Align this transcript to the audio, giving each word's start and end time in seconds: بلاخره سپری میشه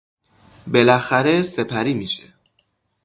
بلاخره 0.67 1.41
سپری 1.43 1.93
میشه 1.93 2.23